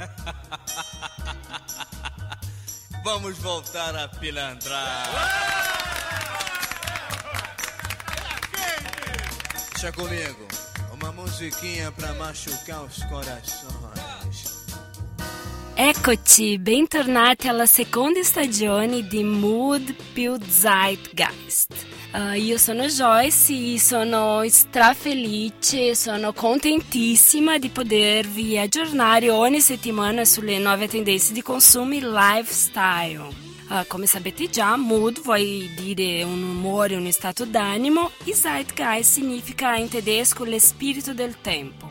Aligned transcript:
Vamos 3.04 3.36
voltar 3.38 3.94
a 3.96 4.08
pilantrar. 4.08 5.08
Deixa 9.72 9.92
comigo, 9.92 10.46
uma 10.92 11.12
musiquinha 11.12 11.92
pra 11.92 12.12
machucar 12.14 12.82
os 12.82 13.04
corações. 13.04 14.60
Eccoci, 15.74 16.58
bentornati 16.58 17.48
alla 17.48 17.64
seconda 17.64 18.22
stagione 18.22 19.06
di 19.06 19.24
Mood 19.24 19.94
più 20.12 20.36
Zeitgeist. 20.38 21.79
Uh, 22.12 22.32
io 22.32 22.58
sono 22.58 22.86
Joyce 22.86 23.74
e 23.74 23.78
sono 23.78 24.42
strafelice, 24.48 25.94
sono 25.94 26.32
contentissima 26.32 27.56
di 27.58 27.68
potervi 27.68 28.58
aggiornare 28.58 29.30
ogni 29.30 29.60
settimana 29.60 30.24
sulle 30.24 30.58
nuove 30.58 30.88
tendenze 30.88 31.32
di 31.32 31.40
consumo 31.40 31.94
e 31.94 32.00
lifestyle. 32.00 33.28
Uh, 33.68 33.86
come 33.86 34.06
sapete 34.06 34.50
già, 34.50 34.74
mood 34.74 35.20
vuol 35.20 35.68
dire 35.76 36.24
un 36.24 36.42
umore, 36.42 36.96
un 36.96 37.08
stato 37.12 37.44
d'animo 37.44 38.10
e 38.24 38.34
Zeitgeist 38.34 39.12
significa 39.12 39.76
in 39.76 39.88
tedesco 39.88 40.44
lo 40.44 40.58
spirito 40.58 41.14
del 41.14 41.36
tempo. 41.40 41.88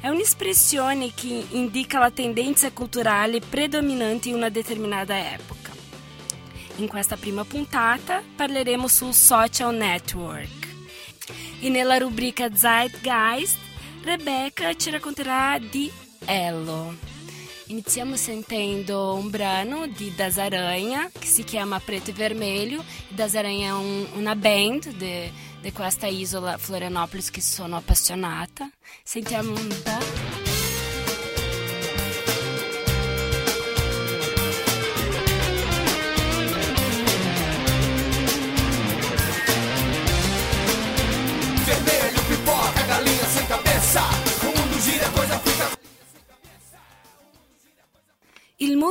È 0.00 0.08
un'espressione 0.08 1.12
che 1.14 1.44
indica 1.50 1.98
la 1.98 2.10
tendenza 2.10 2.72
culturale 2.72 3.40
predominante 3.40 4.30
in 4.30 4.36
una 4.36 4.48
determinata 4.48 5.14
epoca. 5.34 5.61
In 6.76 6.88
questa 6.88 7.16
prima 7.16 7.44
puntata 7.44 8.22
parleremo 8.34 8.88
sul 8.88 9.12
social 9.12 9.74
network. 9.74 10.68
E 11.60 11.68
nella 11.68 11.98
rubrica 11.98 12.52
Zeitgeist, 12.54 13.58
Rebecca 14.02 14.74
ci 14.74 14.90
racconterà 14.90 15.58
di 15.58 15.90
Elo. 16.24 16.94
Iniziamo 17.66 18.16
sentendo 18.16 19.14
un 19.14 19.30
brano 19.30 19.86
di 19.86 20.12
Das 20.14 20.38
Aranha 20.38 21.08
che 21.16 21.26
si 21.26 21.44
chiama 21.44 21.78
Preto 21.78 22.10
e 22.10 22.14
Vermelho. 22.14 22.82
Das 23.08 23.34
Aranha 23.34 23.76
un, 23.76 24.06
una 24.14 24.34
band 24.34 24.88
di 24.88 25.72
questa 25.72 26.06
isola 26.06 26.58
Florianopolis 26.58 27.30
che 27.30 27.40
sono 27.40 27.76
appassionata. 27.76 28.68
Sentiamo 29.02 29.52
un 29.52 29.68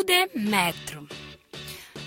è 0.10 0.30
metro. 0.34 1.06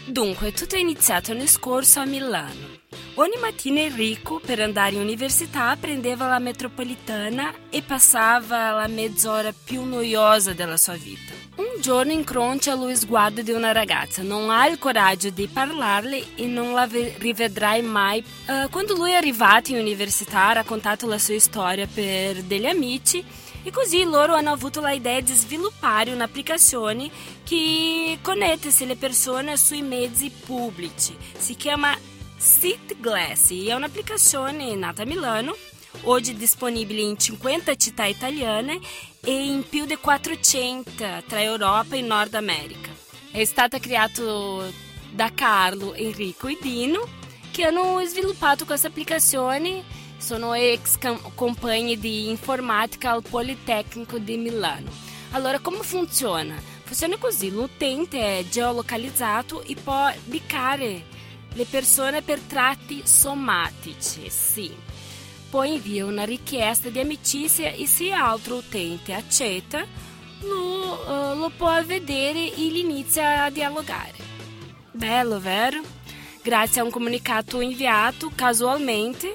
Dunque, 0.07 0.53
tutto 0.53 0.77
è 0.77 0.79
iniziato 0.79 1.33
nel 1.33 1.49
scorso 1.49 2.01
a 2.01 2.05
Milano. 2.05 2.83
Ogni 3.15 3.37
mattina 3.41 3.81
Enrico, 3.81 4.41
per 4.45 4.61
andare 4.61 4.97
in 4.97 5.01
università, 5.01 5.77
prendeva 5.79 6.27
la 6.27 6.41
metropolitana 6.41 7.55
e 7.71 7.81
passava 7.81 8.73
la 8.73 8.89
mezz'ora 8.89 9.53
più 9.53 9.85
noiosa 9.85 10.53
della 10.53 10.77
sua 10.77 10.95
vita. 10.95 11.33
Un 11.57 11.81
giorno 11.81 12.11
incrocia 12.11 12.75
lo 12.75 12.93
sguardo 12.95 13.43
di 13.43 13.53
una 13.53 13.71
ragazza, 13.71 14.23
non 14.23 14.51
ha 14.51 14.67
il 14.67 14.81
coraggio 14.81 15.31
di 15.31 15.47
parlarle 15.47 16.35
e 16.35 16.47
non 16.47 16.73
la 16.73 16.89
rivedrai 16.91 17.83
mai. 17.83 18.25
Uh, 18.47 18.69
quando 18.69 18.95
lui 18.95 19.13
è 19.13 19.15
arrivato 19.15 19.71
in 19.71 19.79
università, 19.79 20.49
ha 20.49 20.55
raccontato 20.55 21.07
la 21.07 21.19
sua 21.19 21.39
storia 21.39 21.87
per 21.87 22.43
degli 22.43 22.67
amici 22.67 23.25
e 23.65 23.71
così 23.71 24.05
loro 24.05 24.35
hanno 24.35 24.53
avuto 24.53 24.87
l'idea 24.87 25.21
di 25.21 25.33
sviluppare 25.33 26.13
un'applicazione 26.13 27.11
che 27.43 28.19
connette 28.21 28.71
le 28.85 28.95
persone 28.95 29.57
sui 29.57 29.81
mezzi 29.81 30.31
pubblici. 30.31 31.17
Si 31.37 31.57
chiama 31.57 31.97
Sit 32.37 33.01
Glass 33.01 33.51
e 33.51 33.69
è 33.69 33.73
un'applicazione 33.73 34.75
nata 34.75 35.03
a 35.03 35.07
Milano, 35.07 35.57
oggi 36.03 36.37
disponibile 36.37 37.01
in 37.01 37.19
50 37.19 37.75
città 37.77 38.05
italiane 38.05 38.79
e 39.21 39.47
in 39.47 39.67
più 39.67 39.87
di 39.87 39.97
400 39.97 41.25
tra 41.27 41.43
Europa 41.43 41.97
e 41.97 42.03
Nord 42.03 42.35
America. 42.35 42.91
È 43.31 43.45
stata 43.45 43.79
creata 43.79 44.23
da 45.11 45.33
Carlo, 45.35 45.95
Enrico 45.95 46.49
e 46.49 46.59
Dino 46.61 47.23
che 47.51 47.65
hanno 47.65 48.05
sviluppato 48.05 48.67
questa 48.67 48.89
applicazione 48.89 49.83
sono 50.17 50.55
ex 50.55 50.99
compagni 51.35 51.99
di 51.99 52.29
informatica 52.29 53.11
al 53.11 53.23
Politecnico 53.23 54.19
di 54.19 54.37
Milano. 54.37 54.91
Allora, 55.31 55.59
come 55.59 55.83
funziona? 55.83 56.55
Funziona 56.85 57.17
così, 57.17 57.51
l'utente 57.51 58.39
è 58.39 58.45
geolocalizzato 58.49 59.63
e 59.63 59.75
può 59.75 60.13
beccare 60.25 61.05
le 61.53 61.65
persone 61.65 62.23
per 62.23 62.41
tratti 62.41 63.03
somatici, 63.05 64.29
sì. 64.29 64.73
Poi 65.51 65.75
invia 65.75 66.05
una 66.05 66.25
richiesta 66.25 66.89
di 66.89 66.99
amicizia 66.99 67.71
e 67.71 67.87
se 67.87 68.09
l'altro 68.09 68.57
utente 68.57 69.13
accetta, 69.13 69.85
lo, 70.41 71.05
uh, 71.07 71.39
lo 71.39 71.51
può 71.57 71.83
vedere 71.85 72.53
e 72.53 72.65
inizia 72.65 73.45
a 73.45 73.51
dialogare. 73.51 74.15
Bello, 74.91 75.41
vero? 75.41 75.81
Grazie 76.43 76.81
a 76.81 76.85
un 76.85 76.91
comunicato 76.91 77.61
inviato 77.61 78.31
casualmente 78.35 79.33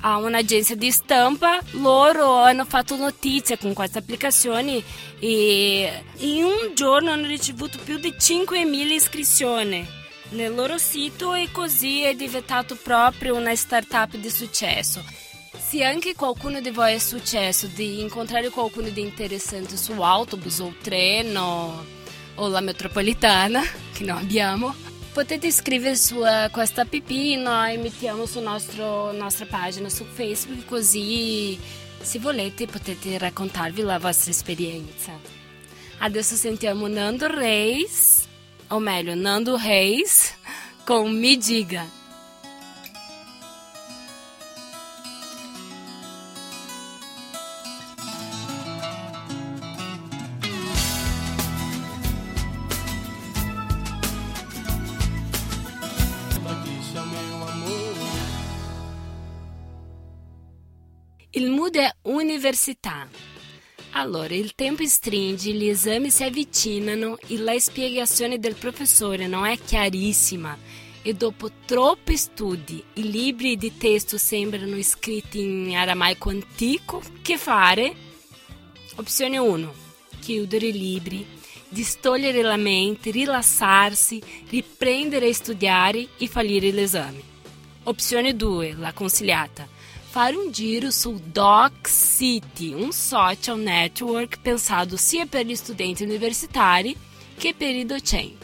a 0.00 0.16
un'agenzia 0.16 0.76
di 0.76 0.90
stampa, 0.90 1.58
loro 1.72 2.36
hanno 2.42 2.64
fatto 2.64 2.96
notizia 2.96 3.56
con 3.56 3.72
questa 3.72 3.98
applicazione 3.98 4.82
e 5.18 6.02
in 6.18 6.44
un 6.44 6.72
giorno 6.74 7.10
hanno 7.10 7.26
ricevuto 7.26 7.78
più 7.82 7.98
di 7.98 8.14
5.000 8.18 8.90
iscrizioni 8.90 9.86
nel 10.30 10.54
loro 10.54 10.78
sito 10.78 11.34
e 11.34 11.48
così 11.52 12.02
è 12.02 12.14
diventato 12.14 12.76
proprio 12.76 13.34
una 13.34 13.54
startup 13.54 14.16
di 14.16 14.30
successo. 14.30 15.02
Se 15.58 15.82
anche 15.82 16.14
qualcuno 16.14 16.60
di 16.60 16.70
voi 16.70 16.94
è 16.94 16.98
successo 16.98 17.66
di 17.66 18.00
incontrare 18.00 18.50
qualcuno 18.50 18.88
di 18.88 19.00
interessante 19.00 19.76
su 19.76 19.92
autobus 19.92 20.58
o 20.60 20.74
treno 20.80 21.84
o 22.36 22.48
la 22.48 22.60
metropolitana, 22.60 23.62
che 23.92 24.04
non 24.04 24.18
abbiamo, 24.18 24.74
potete 25.16 25.46
iscrivervi 25.46 25.96
su 25.96 26.22
questa 26.50 26.82
app 26.82 27.08
noi 27.38 27.78
mettiamo 27.78 28.26
su 28.26 28.38
nostro, 28.40 29.12
nostra 29.12 29.46
pagina 29.46 29.88
su 29.88 30.04
Facebook 30.04 30.66
così 30.66 31.58
se 32.02 32.18
volete 32.18 32.66
potete 32.66 33.16
raccontarvi 33.16 33.80
la 33.80 33.98
vostra 33.98 34.30
esperienza. 34.30 35.18
Adesso 36.00 36.34
sentiamo 36.34 36.86
Nando 36.86 37.28
Reis, 37.28 38.26
o 38.68 38.78
meglio 38.78 39.14
Nando 39.14 39.56
Reis 39.56 40.34
com 40.84 41.10
Me 41.10 41.38
Diga. 41.38 42.05
Università. 62.46 63.08
Allora, 63.92 64.34
il 64.34 64.54
tempo 64.54 64.86
stringe, 64.86 65.50
gli 65.50 65.68
esami 65.68 66.10
si 66.10 66.22
avvicinano 66.22 67.18
e 67.26 67.38
la 67.38 67.58
spiegazione 67.58 68.38
del 68.38 68.54
professore 68.54 69.26
non 69.26 69.46
è 69.46 69.58
chiarissima 69.58 70.56
e 71.02 71.14
dopo 71.14 71.50
troppi 71.64 72.16
studi 72.16 72.82
i 72.94 73.10
libri 73.10 73.56
di 73.56 73.76
testo 73.76 74.18
sembrano 74.18 74.80
scritti 74.82 75.40
in 75.40 75.76
aramaico 75.76 76.28
antico, 76.30 77.02
che 77.22 77.36
fare? 77.36 77.94
Opzione 78.96 79.38
1. 79.38 79.74
Chiudere 80.20 80.66
i 80.66 80.72
libri, 80.72 81.26
distogliere 81.68 82.42
la 82.42 82.56
mente, 82.56 83.10
rilassarsi, 83.10 84.22
riprendere 84.48 85.28
a 85.28 85.32
studiare 85.32 86.08
e 86.18 86.28
fallire 86.28 86.70
l'esame. 86.70 87.34
Opzione 87.84 88.36
2. 88.36 88.74
La 88.78 88.92
consigliata 88.92 89.74
fare 90.08 90.36
un 90.36 90.50
giro 90.50 90.90
sul 90.90 91.18
Doc 91.18 91.88
City, 91.88 92.72
un 92.72 92.92
social 92.92 93.58
network 93.58 94.38
pensato 94.40 94.96
sia 94.96 95.26
per 95.26 95.44
gli 95.44 95.54
studenti 95.54 96.04
universitari 96.04 96.96
che 97.36 97.54
per 97.54 97.74
i. 97.74 98.36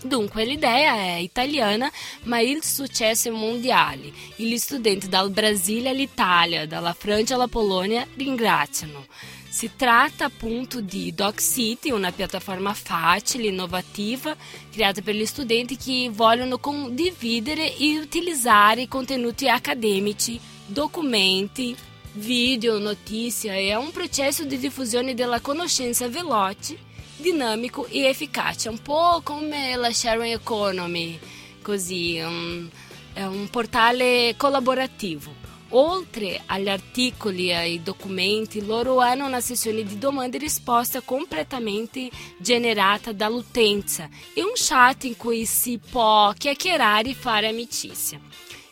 Dunque 0.00 0.44
l'idea 0.44 0.94
è 0.94 1.16
italiana, 1.16 1.90
ma 2.22 2.38
il 2.38 2.62
successo 2.62 3.28
è 3.28 3.32
mondiale 3.32 4.12
e 4.36 4.44
gli 4.44 4.56
studenti 4.56 5.08
dal 5.08 5.30
Brasile 5.30 5.90
all'Italia, 5.90 6.66
dalla 6.66 6.94
Francia 6.94 7.34
alla 7.34 7.48
Polonia 7.48 8.06
ringraziano. 8.16 9.06
Si 9.48 9.72
tratta 9.76 10.26
appunto 10.26 10.80
di 10.80 11.12
Doc 11.12 11.40
City, 11.40 11.90
una 11.90 12.12
piattaforma 12.12 12.72
facile, 12.74 13.48
innovativa, 13.48 14.36
creata 14.70 15.02
per 15.02 15.16
gli 15.16 15.26
studenti 15.26 15.76
che 15.76 16.10
vogliono 16.12 16.58
condividere 16.58 17.76
e 17.76 17.98
utilizzare 17.98 18.86
contenuti 18.86 19.48
accademici 19.48 20.38
documenti, 20.68 21.76
video, 22.14 22.78
notícia 22.78 23.52
é 23.52 23.78
um 23.78 23.90
processo 23.90 24.46
de 24.46 24.56
difusão 24.58 25.02
da 25.14 25.40
conoscenza 25.40 26.08
veloce 26.08 26.78
dinamico 27.18 27.86
e 27.90 28.06
efficace, 28.06 28.68
un 28.68 28.78
po' 28.78 29.20
come 29.22 29.74
la 29.76 29.92
sharing 29.92 30.34
economy, 30.34 31.18
così, 31.62 32.20
um, 32.20 32.68
è 33.12 33.24
un 33.24 33.48
portale 33.50 34.34
collaborativo. 34.36 35.46
Oltre 35.72 36.40
agli 36.46 36.68
articoli 36.68 37.50
e 37.50 37.54
ai 37.54 37.82
documenti, 37.82 38.64
loro 38.64 39.00
hanno 39.00 39.26
una 39.26 39.40
sessione 39.40 39.82
di 39.82 39.98
domande 39.98 40.38
e 40.38 40.40
risposta 40.40 41.02
completamente 41.02 42.08
generata 42.38 43.12
dall'utenza 43.12 44.08
e 44.32 44.42
un 44.42 44.52
chat 44.54 45.04
in 45.04 45.16
cui 45.16 45.44
si 45.44 45.78
può 45.78 46.32
chiacchierare 46.32 47.10
e 47.10 47.14
fare 47.14 47.48
amicizia. 47.48 48.18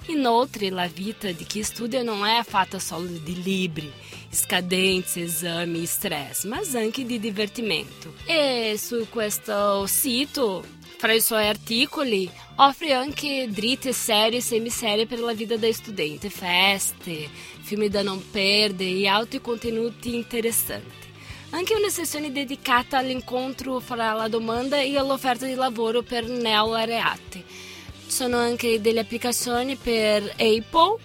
Inoltre, 0.08 0.70
la 0.70 0.86
vita 0.86 1.32
di 1.32 1.44
chi 1.44 1.64
studia 1.64 2.02
non 2.02 2.24
è 2.24 2.40
fatta 2.44 2.78
solo 2.78 3.08
di 3.08 3.42
libri, 3.42 3.90
scadenze, 4.30 5.22
esami 5.22 5.82
e 5.82 5.86
stress, 5.86 6.44
ma 6.44 6.60
anche 6.74 7.04
di 7.04 7.18
divertimento. 7.18 8.14
E 8.24 8.76
su 8.78 9.08
questo 9.10 9.84
sito, 9.86 10.64
fra 10.96 11.12
i 11.12 11.20
suoi 11.20 11.48
articoli, 11.48 12.30
offre 12.56 12.92
anche 12.92 13.48
dritte, 13.50 13.92
serie 13.92 14.38
e 14.38 14.42
semiserie 14.42 15.06
per 15.06 15.18
la 15.18 15.32
vita 15.32 15.56
da 15.56 15.72
studente, 15.72 16.30
feste, 16.30 17.28
filmi 17.62 17.88
da 17.88 18.02
non 18.02 18.30
perdere 18.30 18.90
e 18.90 19.08
altri 19.08 19.40
contenuti 19.40 20.14
interessanti. 20.14 21.04
Anche 21.50 21.74
una 21.74 21.88
sessione 21.88 22.30
dedicata 22.30 22.98
all'incontro 22.98 23.80
fra 23.80 24.12
la 24.12 24.28
domanda 24.28 24.78
e 24.78 24.92
l'offerta 24.92 25.46
di 25.46 25.54
lavoro 25.54 26.02
per 26.02 26.28
neolaureati 26.28 27.65
sono 28.06 28.36
anche 28.36 28.80
delle 28.80 29.00
applicazioni 29.00 29.76
per 29.76 30.22
Apple 30.36 30.96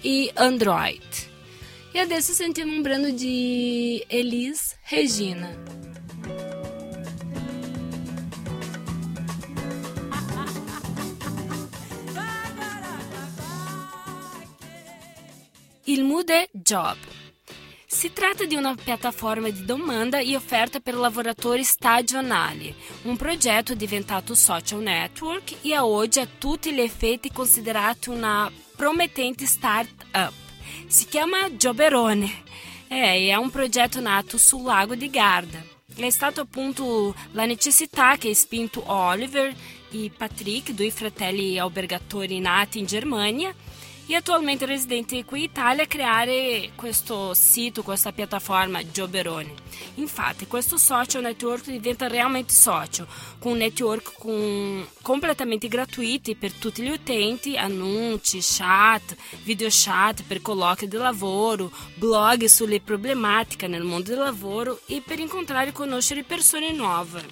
e 0.00 0.30
Android. 0.34 1.02
E 1.92 1.98
adesso 1.98 2.32
sentiamo 2.32 2.72
un 2.72 2.82
brano 2.82 3.10
di 3.10 4.04
Elis 4.08 4.76
Regina. 4.88 5.48
Il 15.84 16.02
mood 16.02 16.30
è 16.30 16.48
Job. 16.50 17.13
Se 18.04 18.10
trata 18.10 18.46
de 18.46 18.54
uma 18.54 18.76
plataforma 18.76 19.50
de 19.50 19.62
demanda 19.62 20.22
e 20.22 20.36
oferta 20.36 20.78
pelo 20.78 21.00
laboratório 21.00 21.64
Stagionale, 21.64 22.76
um 23.02 23.16
projeto 23.16 23.74
diventato 23.74 24.36
social 24.36 24.78
network 24.82 25.56
e 25.64 25.72
a 25.72 25.86
oggi 25.86 26.20
a 26.20 26.24
é, 26.24 26.84
é 26.84 26.88
feito 26.90 27.28
e 27.28 27.30
considerado 27.30 28.08
uma 28.08 28.52
prometente 28.76 29.44
startup. 29.44 30.34
Se 30.86 31.08
chama 31.10 31.50
Gioberone. 31.58 32.30
É, 32.90 33.30
é 33.30 33.38
um 33.38 33.48
projeto 33.48 34.02
nato 34.02 34.38
sul 34.38 34.64
lago 34.64 34.94
de 34.94 35.08
Garda. 35.08 35.64
É 35.96 36.10
stato 36.10 36.42
appunto 36.42 37.14
la 37.32 37.46
necessità 37.46 38.18
che 38.18 38.34
Spinto 38.34 38.82
Oliver 38.86 39.54
e 39.90 40.10
Patrick, 40.14 40.74
due 40.74 40.90
fratelli 40.90 41.58
albergatori 41.58 42.38
nati 42.38 42.80
in 42.80 42.84
Germania, 42.84 43.54
e 44.06 44.14
attualmente 44.14 44.66
residente 44.66 45.24
qui 45.24 45.38
in 45.38 45.44
Italia 45.44 45.86
creare 45.86 46.70
questo 46.74 47.32
sito, 47.32 47.82
questa 47.82 48.12
piattaforma 48.12 48.86
Gioberone. 48.86 49.54
Infatti 49.94 50.46
questo 50.46 50.76
social 50.76 51.22
network 51.22 51.66
diventa 51.66 52.06
realmente 52.06 52.52
socio, 52.52 53.06
con 53.38 53.52
un 53.52 53.58
network 53.58 54.12
con, 54.18 54.86
completamente 55.00 55.68
gratuito 55.68 56.34
per 56.38 56.52
tutti 56.52 56.82
gli 56.82 56.90
utenti, 56.90 57.56
annunci, 57.56 58.40
chat, 58.42 59.16
video 59.42 59.68
chat 59.70 60.22
per 60.24 60.42
colloqui 60.42 60.86
di 60.86 60.96
lavoro, 60.96 61.72
blog 61.94 62.44
sulle 62.44 62.80
problematiche 62.80 63.66
nel 63.66 63.84
mondo 63.84 64.10
del 64.10 64.18
lavoro 64.18 64.80
e 64.86 65.02
per 65.04 65.18
incontrare 65.18 65.70
e 65.70 65.72
conoscere 65.72 66.24
persone 66.24 66.72
nuove. 66.72 67.24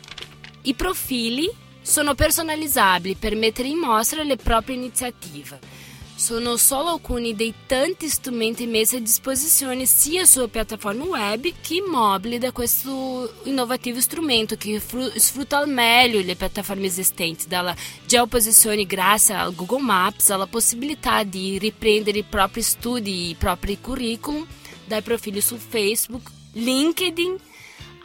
I 0.62 0.75
profili 0.75 1.50
sono 1.82 2.14
personalizzabili 2.14 3.16
per 3.16 3.34
mettere 3.34 3.68
in 3.68 3.78
mostra 3.78 4.22
le 4.22 4.36
proprie 4.36 4.76
iniziative 4.76 5.82
sono 6.22 6.56
solo 6.56 6.90
alcuni 6.90 7.34
dei 7.34 7.52
tanti 7.66 8.08
strumenti 8.08 8.69
messi 8.69 8.94
a 8.94 9.00
disposizione 9.00 9.86
sia 9.86 10.24
sulla 10.24 10.46
piattaforma 10.46 11.02
web 11.02 11.52
che 11.60 11.82
mobile 11.84 12.38
da 12.38 12.52
questo 12.52 13.40
innovativo 13.42 14.00
strumento 14.00 14.54
che 14.54 14.80
sfrutta 14.80 15.58
al 15.58 15.69
meglio 15.69 16.20
le 16.20 16.36
piattaforme 16.36 16.86
esistenti, 16.86 17.48
dalla 17.48 17.74
geoposizione 18.06 18.86
grazie 18.86 19.34
al 19.34 19.52
Google 19.52 19.82
Maps 19.82 20.30
alla 20.30 20.46
possibilità 20.46 21.24
di 21.24 21.58
riprendere 21.58 22.19
i 22.19 22.22
propri 22.22 22.62
studi 22.62 23.30
i 23.30 23.34
propri 23.34 23.80
curriculum 23.80 24.46
dai 24.86 25.02
profili 25.02 25.40
su 25.40 25.56
Facebook, 25.56 26.30
LinkedIn 26.52 27.36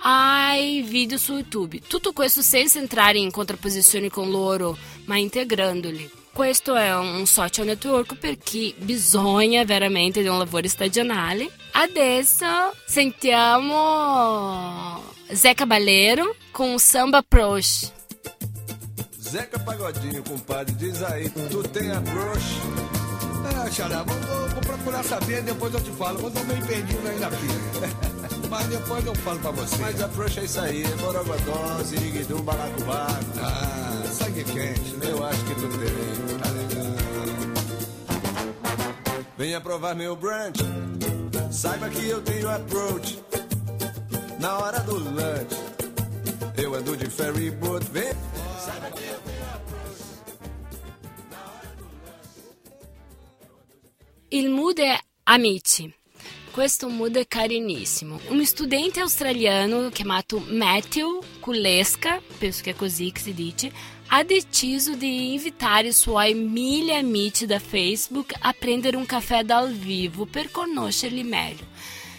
ai 0.02 0.82
video 0.82 1.20
su 1.20 1.34
YouTube. 1.34 1.82
Tutto 1.88 2.14
questo 2.14 2.42
senza 2.42 2.80
entrare 2.80 3.20
in 3.20 3.30
contrapposizione 3.30 4.10
con 4.10 4.32
loro, 4.32 4.76
ma 5.06 5.18
integrandoli. 5.18 6.26
Questo 6.38 6.76
è 6.76 6.96
un 6.96 7.26
social 7.26 7.66
network 7.66 8.16
per 8.16 8.38
chi 8.38 8.72
bisogna 8.78 9.66
veramente 9.66 10.22
di 10.22 10.28
un 10.28 10.38
lavoro 10.38 10.68
stagionale. 10.68 11.50
Adesso 11.72 12.46
sentiamo 12.86 13.82
Zé 15.34 15.56
Cabaleiro 15.56 16.36
com 16.52 16.78
Samba 16.78 17.18
Approach. 17.18 17.92
Zeca 19.20 19.58
Pagodinho, 19.58 20.22
compadre, 20.22 20.76
diz 20.76 21.02
aí, 21.02 21.28
tu 21.50 21.64
tem 21.70 21.90
approach? 21.90 22.46
Ah, 23.56 23.68
Xará, 23.72 24.04
vou, 24.04 24.16
vou, 24.16 24.50
vou, 24.50 24.62
procurar 24.62 25.04
saber, 25.04 25.42
depois 25.42 25.74
eu 25.74 25.82
te 25.82 25.90
falo. 25.90 26.20
Eu 26.22 26.30
tô 26.30 26.44
meio 26.44 26.64
perdido 26.68 27.02
na 27.20 27.32
pira. 27.32 27.90
Mas 28.48 28.68
depois 28.68 29.04
eu 29.04 29.16
falo 29.16 29.40
pra 29.40 29.50
você. 29.50 29.76
Mas 29.78 30.00
approach 30.04 30.40
é 30.40 30.44
isso 30.44 30.60
aí, 30.60 30.84
Borogodó, 31.02 31.82
Ziriguidum, 31.84 32.44
Balacobaco. 32.44 33.26
Ah, 33.42 33.97
sangue 34.18 34.44
quente, 34.44 34.92
né? 34.98 35.12
Eu 35.12 35.24
acho 35.24 35.46
que 35.46 35.56
tu 35.56 35.68
tem. 35.78 36.38
Tá. 36.40 36.48
Venha 39.38 39.62
provar 39.62 39.96
meu 39.96 40.16
brunch. 40.16 40.60
Saiba 41.52 41.90
que 41.90 42.08
eu 42.08 42.22
tenho 42.22 42.50
approach. 42.50 43.20
Na 44.40 44.58
hora 44.58 44.80
do 44.80 44.96
lunch. 44.98 45.56
Eu 46.58 46.74
ando 46.74 46.98
de 46.98 47.08
ferry 47.10 47.52
boat. 47.52 47.86
Vem. 47.92 48.14
Saiba 48.66 48.90
que 48.92 49.04
eu 49.04 49.20
tenho 49.20 49.46
approach. 49.54 49.78
Il 54.32 54.50
mood 54.50 54.80
è 54.80 54.98
Amici. 55.26 55.94
Questo 56.52 56.90
mood 56.90 57.16
è 57.16 57.28
carinissimo. 57.28 58.20
Un 58.30 58.44
studente 58.44 59.00
australiano 59.00 59.90
chiamato 59.90 60.44
Matthew 60.50 61.22
Kulesca, 61.40 62.20
penso 62.40 62.64
che 62.64 62.72
è 62.72 62.76
così 62.76 63.12
che 63.12 63.22
si 63.22 63.34
dice, 63.36 63.72
ha 64.08 64.24
deciso 64.24 64.96
di 64.96 65.34
invitare 65.34 65.90
i 65.90 65.94
suoi 65.94 66.34
mille 66.34 67.02
da 67.46 67.60
Facebook 67.60 68.34
a 68.40 68.56
prendere 68.58 68.96
un 68.96 69.06
caffè 69.06 69.44
dal 69.44 69.72
vivo 69.74 70.26
per 70.26 70.50
conoscerli 70.52 71.24
meglio. 71.24 71.66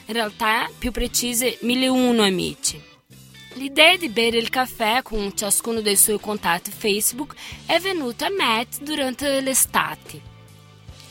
In 0.06 0.14
realtà, 0.14 0.70
più 0.78 0.90
precise, 0.90 1.58
1001 1.60 2.22
amici. 2.22 2.82
L'idea 3.54 3.96
di 3.96 4.08
bere 4.08 4.38
il 4.38 4.50
caffè 4.50 5.02
con 5.02 5.36
ciascuno 5.36 5.80
dei 5.80 5.96
suoi 5.96 6.20
contatti 6.20 6.70
Facebook 6.70 7.34
è 7.66 7.78
venuta 7.80 8.26
a 8.26 8.30
Matt 8.30 8.82
durante 8.82 9.40
l'estate. 9.40 10.36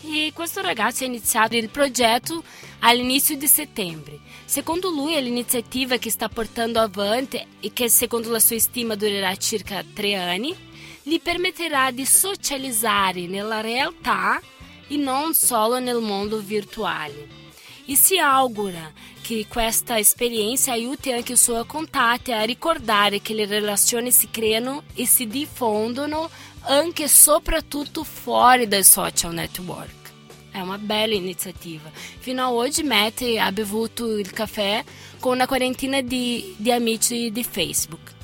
E 0.03 0.31
questo 0.33 0.61
ragazzo 0.61 1.03
ha 1.03 1.07
iniziato 1.07 1.57
il 1.57 1.69
progetto 1.69 2.43
all'inizio 2.79 3.35
di 3.35 3.47
settembre. 3.47 4.19
Secondo 4.45 4.89
lui 4.89 5.21
l'iniziativa 5.21 5.97
che 5.97 6.09
sta 6.09 6.29
portando 6.29 6.79
avanti 6.79 7.45
e 7.59 7.73
che 7.73 7.89
secondo 7.89 8.29
la 8.31 8.39
sua 8.39 8.59
stima 8.59 8.95
durerà 8.95 9.35
circa 9.35 9.83
tre 9.93 10.15
anni, 10.15 10.55
gli 11.07 11.21
permetterà 11.21 11.89
di 11.91 12.05
socializzare 12.05 13.27
nella 13.27 13.61
realtà 13.61 14.41
e 14.89 14.97
non 14.97 15.33
solo 15.33 15.79
nel 15.79 16.01
mondo 16.01 16.39
virtuale. 16.39 17.45
E 17.85 17.95
si 17.95 18.17
augura 18.17 18.91
che 19.21 19.45
questa 19.47 19.97
esperienza 19.97 20.73
aiuti 20.73 21.13
anche 21.13 21.33
i 21.33 21.37
suoi 21.37 21.65
contatti 21.65 22.33
a 22.33 22.43
ricordare 22.43 23.21
che 23.21 23.33
le 23.33 23.45
relazioni 23.45 24.11
si 24.11 24.29
creano 24.29 24.83
e 24.95 25.05
si 25.05 25.27
diffondono 25.27 26.29
anche 26.63 27.03
e 27.03 27.07
soprattutto 27.07 28.03
fuori 28.03 28.67
social 28.83 29.33
network. 29.33 30.11
È 30.51 30.59
una 30.59 30.77
bella 30.77 31.13
iniziativa. 31.13 31.89
Fino 31.93 32.41
a 32.41 32.51
oggi 32.51 32.83
Matt 32.83 33.21
ha 33.21 33.51
bevuto 33.53 34.17
il 34.17 34.31
caffè 34.31 34.83
con 35.21 35.35
una 35.35 35.47
quarantina 35.47 36.01
di, 36.01 36.53
di 36.57 36.69
amici 36.69 37.31
Facebook. 37.45 38.15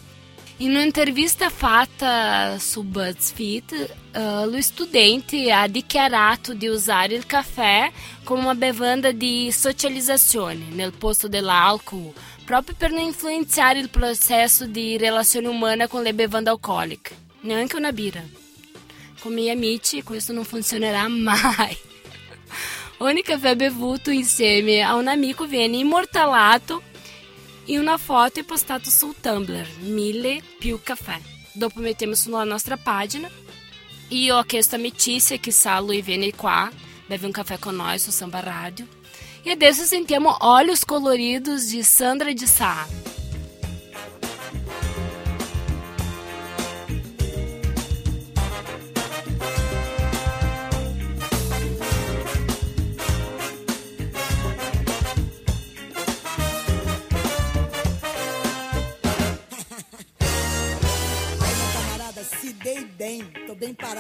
In 0.64 0.76
un'intervista 0.76 1.50
fatta 1.50 2.58
su 2.58 2.84
BuzzFeed, 2.84 3.96
uh, 4.16 4.50
lo 4.50 4.62
studente 4.62 5.52
ha 5.52 5.68
dichiarato 5.68 6.54
di 6.54 6.68
usare 6.68 7.16
il 7.16 7.26
caffè 7.26 7.92
come 8.24 8.44
una 8.44 8.56
bevanda 8.56 9.12
di 9.12 9.52
socializzazione 9.52 10.68
nel 10.70 10.94
posto 10.94 11.28
dell'alcol, 11.28 12.14
proprio 12.46 12.76
per 12.78 12.92
non 12.92 13.02
influenzare 13.02 13.80
il 13.80 13.90
processo 13.90 14.66
di 14.66 14.98
relazione 14.98 15.50
umana 15.50 15.90
con 15.90 16.02
le 16.02 16.14
bevande 16.14 16.52
alcoliche, 16.52 17.14
neanche 17.42 17.76
una 17.76 17.92
birra. 17.92 18.24
Con 19.20 19.34
i 19.34 19.36
miei 19.36 19.50
amici 19.50 20.02
questo 20.02 20.32
non 20.32 20.46
funzionerà 20.46 21.06
mai. 21.10 21.76
Ogni 23.00 23.22
caffè 23.22 23.58
bevuto 23.58 24.12
insieme 24.12 24.80
a 24.80 24.96
un 24.96 25.10
amico 25.10 25.46
viene 25.46 25.76
immortalato 25.76 26.84
e 27.66 27.78
una 27.78 27.98
foto 27.98 28.40
e 28.40 28.44
postato 28.44 28.90
sul 28.90 29.16
Tumblr, 29.20 29.68
Mille 29.82 30.42
più 30.60 30.80
caffè. 30.84 31.20
Dopo 31.54 31.80
mettiamo 31.80 32.16
sulla 32.16 32.44
nostra 32.44 32.78
pagina. 32.78 33.30
Io 34.10 34.38
ho 34.38 34.44
chiesto 34.44 34.76
a 34.76 34.80
Metícia 34.80 35.38
che 35.38 35.52
sa 35.52 35.80
lui 35.80 36.02
viene 36.02 36.34
qua, 36.34 36.70
beve 37.08 37.26
um 37.26 37.32
café 37.32 37.58
com 37.58 37.72
nós 37.72 38.02
Samba 38.02 38.40
Rádio. 38.40 38.88
E 39.44 39.52
adesso 39.52 39.84
sentiamo 39.86 40.38
Olhos 40.42 40.84
Coloridos 40.84 41.70
de 41.70 41.84
Sandra 41.84 42.34
de 42.34 42.48
Sá. 42.48 42.88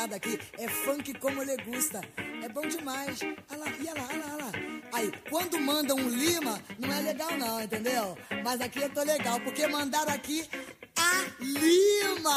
Parado 0.03 0.15
aqui. 0.15 0.39
É 0.57 0.67
funk 0.67 1.13
como 1.15 1.41
ele 1.41 1.57
gusta. 1.63 2.01
É 2.43 2.49
bom 2.49 2.67
demais. 2.67 3.21
Olha 3.21 3.59
lá, 3.59 3.65
olha 3.65 3.93
lá, 3.93 4.07
olha 4.11 4.43
lá. 4.43 4.51
Aí, 4.93 5.11
quando 5.29 5.59
mandam 5.59 5.97
um 5.97 6.09
Lima, 6.09 6.61
não 6.77 6.91
é 6.91 7.01
legal 7.01 7.37
não, 7.37 7.61
entendeu? 7.61 8.17
Mas 8.43 8.61
aqui 8.61 8.79
eu 8.81 8.89
tô 8.89 9.03
legal, 9.03 9.39
porque 9.41 9.67
mandaram 9.67 10.13
aqui 10.13 10.47
a 10.97 11.25
Lima. 11.39 12.35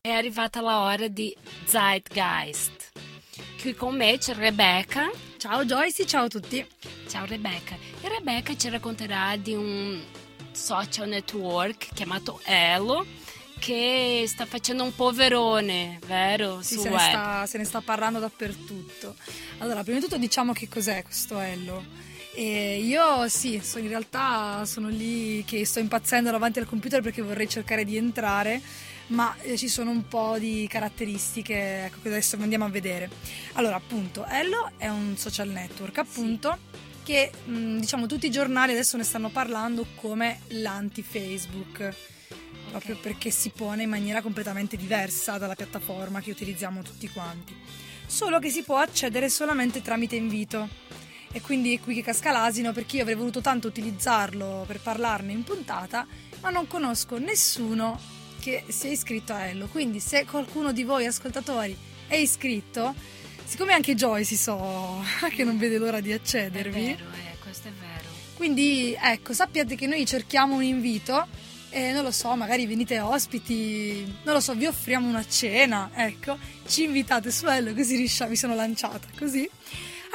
È 0.00 0.10
arrivata 0.10 0.60
la 0.60 0.82
ora 0.82 1.08
di 1.08 1.34
Zeitgeist. 1.66 2.92
Qui 3.60 3.74
con 3.74 3.96
me 3.96 4.18
c'è 4.18 4.34
Rebecca. 4.34 5.10
Ciao 5.38 5.64
Joyce, 5.64 6.06
ciao 6.06 6.24
a 6.24 6.28
tutti. 6.28 6.64
Ciao 7.08 7.24
Rebecca. 7.24 7.74
E 8.02 8.08
Rebecca 8.08 8.54
ci 8.54 8.68
racconterà 8.68 9.36
di 9.36 9.54
un 9.54 10.13
social 10.54 11.08
network 11.08 11.88
chiamato 11.94 12.40
Elo 12.44 13.04
che 13.58 14.24
sta 14.26 14.44
facendo 14.44 14.82
un 14.82 14.94
poverone, 14.94 15.98
vero? 16.06 16.60
Sì, 16.60 16.76
se 16.76 16.90
ne, 16.90 16.98
sta, 16.98 17.46
se 17.46 17.58
ne 17.58 17.64
sta 17.64 17.80
parlando 17.80 18.18
dappertutto. 18.18 19.14
Allora, 19.58 19.82
prima 19.82 19.98
di 19.98 20.04
tutto 20.04 20.18
diciamo 20.18 20.52
che 20.52 20.68
cos'è 20.68 21.02
questo 21.02 21.38
Ello. 21.38 21.82
E 22.34 22.80
io 22.80 23.28
sì, 23.28 23.60
so- 23.62 23.78
in 23.78 23.88
realtà 23.88 24.64
sono 24.66 24.88
lì 24.88 25.44
che 25.44 25.64
sto 25.64 25.78
impazzendo 25.78 26.30
davanti 26.30 26.58
al 26.58 26.66
computer 26.66 27.00
perché 27.00 27.22
vorrei 27.22 27.48
cercare 27.48 27.84
di 27.84 27.96
entrare, 27.96 28.60
ma 29.08 29.34
eh, 29.40 29.56
ci 29.56 29.68
sono 29.68 29.90
un 29.90 30.08
po' 30.08 30.36
di 30.38 30.66
caratteristiche 30.68 31.84
ecco, 31.84 31.98
che 32.02 32.08
adesso 32.08 32.36
andiamo 32.40 32.64
a 32.64 32.70
vedere. 32.70 33.08
Allora, 33.52 33.76
appunto, 33.76 34.26
Ello 34.26 34.72
è 34.76 34.88
un 34.88 35.16
social 35.16 35.48
network, 35.48 35.96
appunto, 35.98 36.58
che 37.04 37.30
mh, 37.44 37.78
diciamo 37.78 38.06
tutti 38.06 38.26
i 38.26 38.30
giornali 38.30 38.72
adesso 38.72 38.96
ne 38.96 39.04
stanno 39.04 39.28
parlando 39.28 39.86
come 39.94 40.40
l'anti-Facebook 40.48 41.94
proprio 42.70 42.96
perché 42.96 43.30
si 43.30 43.50
pone 43.50 43.84
in 43.84 43.88
maniera 43.88 44.20
completamente 44.20 44.76
diversa 44.76 45.38
dalla 45.38 45.54
piattaforma 45.54 46.20
che 46.20 46.32
utilizziamo 46.32 46.82
tutti 46.82 47.08
quanti. 47.08 47.54
Solo 48.04 48.40
che 48.40 48.50
si 48.50 48.64
può 48.64 48.78
accedere 48.78 49.28
solamente 49.28 49.80
tramite 49.80 50.16
invito. 50.16 50.68
E 51.30 51.40
quindi 51.40 51.74
è 51.74 51.80
qui 51.80 51.94
che 51.94 52.02
casca 52.02 52.32
l'asino 52.32 52.72
perché 52.72 52.96
io 52.96 53.02
avrei 53.02 53.16
voluto 53.16 53.40
tanto 53.40 53.68
utilizzarlo 53.68 54.64
per 54.66 54.80
parlarne 54.80 55.32
in 55.32 55.44
puntata, 55.44 56.06
ma 56.40 56.50
non 56.50 56.66
conosco 56.66 57.18
nessuno 57.18 57.98
che 58.40 58.64
sia 58.68 58.90
iscritto 58.90 59.32
a 59.32 59.46
Ello. 59.46 59.66
Quindi 59.66 60.00
se 60.00 60.24
qualcuno 60.24 60.72
di 60.72 60.84
voi 60.84 61.06
ascoltatori 61.06 61.76
è 62.08 62.16
iscritto, 62.16 62.94
siccome 63.44 63.72
anche 63.72 63.94
Joyce 63.94 64.36
so 64.36 65.02
che 65.34 65.44
non 65.44 65.58
vede 65.58 65.78
l'ora 65.78 66.00
di 66.00 66.10
È 66.10 66.14
accedervi, 66.14 66.70
vero, 66.84 67.04
eh, 67.12 67.36
questo 67.42 67.68
è 67.68 67.72
vero. 67.72 68.08
quindi 68.36 68.96
ecco, 69.00 69.32
sappiate 69.32 69.74
che 69.76 69.86
noi 69.86 70.04
cerchiamo 70.06 70.56
un 70.56 70.62
invito 70.62 71.26
e 71.70 71.90
non 71.90 72.04
lo 72.04 72.12
so, 72.12 72.34
magari 72.36 72.66
venite 72.66 73.00
ospiti, 73.00 74.04
non 74.22 74.34
lo 74.34 74.40
so, 74.40 74.54
vi 74.54 74.66
offriamo 74.66 75.08
una 75.08 75.26
cena, 75.26 75.90
ecco, 75.94 76.38
ci 76.68 76.84
invitate 76.84 77.32
su 77.32 77.46
Ello 77.48 77.74
così 77.74 77.96
riusciamo, 77.96 78.30
mi 78.30 78.36
sono 78.36 78.54
lanciata 78.54 79.08
così. 79.18 79.48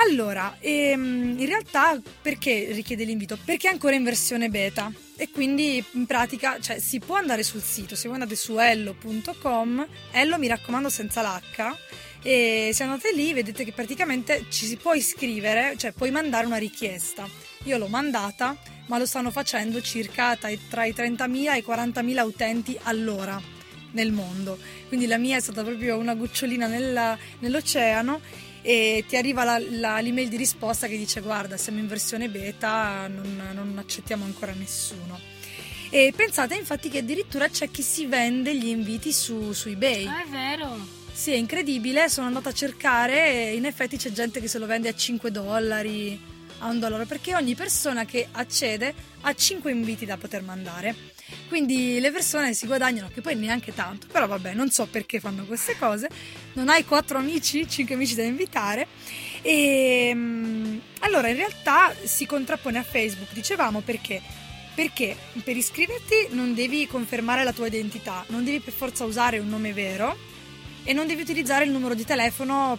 Allora, 0.08 0.56
ehm, 0.62 1.36
in 1.38 1.46
realtà 1.46 2.00
perché 2.22 2.70
richiede 2.72 3.04
l'invito? 3.04 3.38
Perché 3.44 3.68
è 3.68 3.72
ancora 3.74 3.96
in 3.96 4.06
versione 4.06 4.48
beta 4.48 4.90
e 5.18 5.30
quindi 5.30 5.84
in 5.92 6.06
pratica 6.06 6.58
cioè, 6.62 6.80
si 6.80 7.00
può 7.00 7.16
andare 7.18 7.44
sul 7.44 7.62
sito, 7.62 7.98
se 7.98 8.08
voi 8.08 8.14
andate 8.18 8.38
su 8.38 8.58
ello.com, 8.58 9.86
Ello 10.12 10.38
mi 10.38 10.48
raccomando 10.48 10.88
senza 10.88 11.22
l'H, 11.22 11.76
e 12.22 12.72
se 12.74 12.84
andate 12.84 13.14
lì 13.14 13.34
vedete 13.34 13.64
che 13.64 13.72
praticamente 13.72 14.46
ci 14.50 14.66
si 14.66 14.76
può 14.78 14.94
iscrivere, 14.94 15.76
cioè 15.78 15.92
puoi 15.92 16.12
mandare 16.12 16.46
una 16.46 16.58
richiesta. 16.58 17.28
Io 17.64 17.78
l'ho 17.78 17.88
mandata, 17.88 18.58
ma 18.88 18.98
lo 18.98 19.06
stanno 19.06 19.32
facendo 19.32 19.82
circa 19.82 20.36
tra 20.36 20.50
i 20.50 20.60
tra 20.70 20.86
i 20.86 20.92
30.000 20.94 21.54
e 21.54 21.58
i 21.60 21.64
40.000 21.66 22.22
utenti 22.24 22.78
all'ora 22.84 23.42
nel 23.92 24.12
mondo. 24.12 24.58
Quindi 24.88 25.06
la 25.08 25.18
mia 25.18 25.38
è 25.38 25.40
stata 25.42 25.64
proprio 25.64 25.98
una 25.98 26.14
gocciolina 26.16 26.68
nella- 26.68 27.18
nell'oceano 27.40 28.20
e 28.62 29.04
ti 29.08 29.16
arriva 29.16 29.44
la- 29.44 29.58
la- 29.60 30.00
l'email 30.00 30.28
di 30.30 30.36
risposta 30.38 30.88
che 30.88 30.98
dice 30.98 31.22
guarda 31.22 31.58
siamo 31.58 31.80
in 31.80 31.88
versione 31.88 32.28
beta, 32.30 33.08
non, 33.08 33.52
non 33.54 33.78
accettiamo 33.78 34.26
ancora 34.26 34.54
nessuno. 34.54 35.20
E 35.92 36.14
pensate 36.16 36.54
infatti 36.56 36.90
che 36.90 37.00
addirittura 37.00 37.48
c'è 37.50 37.72
chi 37.72 37.82
si 37.82 38.06
vende 38.06 38.56
gli 38.56 38.68
inviti 38.68 39.12
su, 39.12 39.54
su 39.54 39.70
eBay. 39.70 40.06
Ah, 40.06 40.22
è 40.24 40.28
vero. 40.28 40.98
Sì, 41.20 41.34
è 41.34 41.36
incredibile, 41.36 42.08
sono 42.08 42.28
andata 42.28 42.48
a 42.48 42.54
cercare 42.54 43.50
e 43.50 43.54
in 43.54 43.66
effetti 43.66 43.98
c'è 43.98 44.10
gente 44.10 44.40
che 44.40 44.48
se 44.48 44.58
lo 44.58 44.66
vende 44.66 44.88
a 44.88 44.96
5 44.96 45.30
dollari, 45.32 46.18
a 46.60 46.68
un 46.68 46.80
dollaro, 46.80 47.06
perché 47.06 47.36
ogni 47.36 47.56
persona 47.56 48.06
che 48.06 48.30
accede 48.32 48.94
ha 49.20 49.34
5 49.34 49.70
inviti 49.70 50.06
da 50.06 50.16
poter 50.16 50.44
mandare. 50.44 50.96
Quindi 51.50 52.00
le 52.00 52.12
persone 52.12 52.54
si 52.54 52.68
guadagnano, 52.68 53.10
che 53.14 53.20
poi 53.20 53.36
neanche 53.36 53.74
tanto, 53.74 54.08
però 54.10 54.28
vabbè, 54.28 54.54
non 54.54 54.72
so 54.72 54.86
perché 54.86 55.20
fanno 55.20 55.44
queste 55.44 55.78
cose. 55.78 56.08
Non 56.54 56.70
hai 56.70 56.86
4 56.86 57.18
amici, 57.18 57.68
5 57.68 57.96
amici 57.96 58.16
da 58.16 58.24
invitare. 58.24 58.88
E 59.42 60.12
mm, 60.16 60.78
allora 61.00 61.28
in 61.28 61.36
realtà 61.36 61.94
si 62.02 62.26
contrappone 62.26 62.78
a 62.78 62.84
Facebook, 62.84 63.34
dicevamo 63.34 63.82
perché? 63.82 64.22
Perché 64.74 65.18
per 65.44 65.58
iscriverti 65.58 66.30
non 66.30 66.54
devi 66.54 66.88
confermare 66.88 67.44
la 67.44 67.52
tua 67.52 67.68
identità, 67.68 68.24
non 68.30 68.46
devi 68.46 68.62
per 68.62 68.72
forza 68.72 69.04
usare 69.04 69.38
un 69.38 69.50
nome 69.50 69.74
vero 69.74 70.29
e 70.84 70.94
non 70.94 71.08
devi 71.08 71.22
utilizzare 71.22 71.66
il 71.66 71.72
numero 71.72 71.94
di 71.94 72.06
telefono 72.06 72.78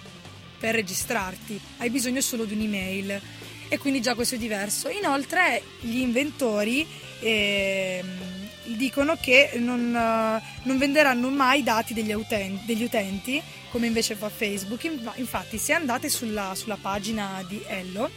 per 0.58 0.74
registrarti, 0.74 1.58
hai 1.78 1.90
bisogno 1.90 2.20
solo 2.20 2.44
di 2.44 2.54
un'email 2.54 3.20
e 3.68 3.78
quindi 3.78 4.02
già 4.02 4.14
questo 4.14 4.34
è 4.34 4.38
diverso. 4.38 4.88
Inoltre 4.88 5.62
gli 5.80 5.98
inventori 5.98 6.86
ehm, 7.20 8.48
dicono 8.76 9.16
che 9.20 9.52
non, 9.54 9.94
eh, 9.94 10.42
non 10.64 10.78
venderanno 10.78 11.30
mai 11.30 11.60
i 11.60 11.62
dati 11.62 11.94
degli 11.94 12.12
utenti, 12.12 12.64
degli 12.66 12.82
utenti, 12.82 13.40
come 13.70 13.86
invece 13.86 14.16
fa 14.16 14.28
Facebook. 14.28 14.82
Infa- 14.84 15.14
Infatti 15.16 15.56
se 15.56 15.72
andate 15.72 16.08
sulla, 16.08 16.54
sulla 16.54 16.78
pagina 16.80 17.44
di 17.48 17.62
Ello 17.66 18.10